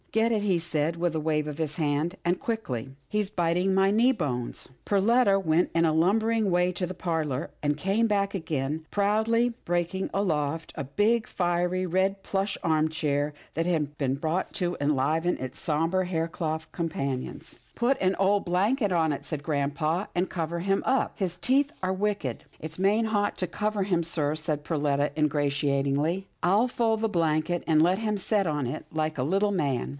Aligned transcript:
"Get 0.11 0.31
it," 0.33 0.41
he 0.41 0.59
said 0.59 0.97
with 0.97 1.15
a 1.15 1.21
wave 1.21 1.47
of 1.47 1.59
his 1.59 1.77
hand," 1.77 2.15
and 2.25 2.37
quickly. 2.39 2.89
He's 3.07 3.29
biting 3.29 3.73
my 3.73 3.91
knee 3.91 4.11
bones." 4.11 4.67
Perletta 4.83 5.39
went 5.41 5.69
in 5.75 5.85
a 5.85 5.93
lumbering 5.93 6.49
way 6.51 6.73
to 6.73 6.85
the 6.87 6.95
parlour, 6.95 7.51
and 7.63 7.77
came 7.77 8.07
back 8.07 8.33
again 8.33 8.85
proudly 8.89 9.53
bearing 9.63 10.09
aloft, 10.13 10.73
a 10.75 10.83
big, 10.83 11.27
fiery, 11.27 11.85
red 11.85 12.23
plush 12.23 12.57
arm 12.63 12.89
chair 12.89 13.33
that 13.53 13.65
had 13.67 13.95
been 13.99 14.15
bought 14.15 14.51
to 14.53 14.75
enliven 14.81 15.37
its 15.37 15.59
sombre, 15.59 16.05
haircloth 16.07 16.69
companions. 16.73 17.57
112 17.79 17.79
'TILDA 17.79 17.99
JANE'S 17.99 18.17
ORPHANS" 18.17 18.17
Put 18.17 18.25
an 18.25 18.27
old 18.27 18.43
blanket 18.43 18.91
on 18.91 19.13
it," 19.13 19.23
said 19.23 19.43
grampa," 19.43 20.09
and 20.15 20.29
cover 20.29 20.59
him 20.59 20.83
up. 20.85 21.13
His 21.15 21.37
teeth 21.37 21.71
are 21.81 21.93
wicked."" 21.93 22.43
It's 22.59 22.77
main 22.79 23.05
hot 23.05 23.37
to 23.37 23.47
cover 23.47 23.83
him, 23.83 24.03
sir," 24.03 24.35
said 24.35 24.65
Perletta 24.65 25.11
ingratiatingly." 25.17 26.27
I'll 26.43 26.67
fold 26.67 26.99
the 26.99 27.07
blanket 27.07 27.63
and 27.65 27.81
let 27.81 27.99
him 27.99 28.17
set 28.17 28.45
on 28.45 28.67
it, 28.67 28.83
like 28.91 29.17
a 29.17 29.23
little 29.23 29.51
man." 29.51 29.89